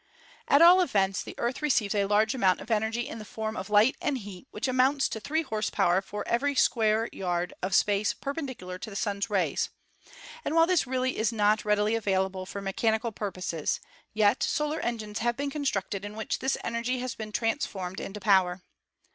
[0.47, 3.69] At all events, the Earth receives a large amount of energy in the form of
[3.69, 8.47] light and heat which amounts to three horsepower for every square yard of space perpen
[8.49, 9.69] dicular to the Sun's rays;
[10.43, 11.87] and while this really is not avail
[12.25, 13.79] able for mechanical purposes,
[14.11, 18.63] yet solar engines have been constructed in which this energy has been transformed into power.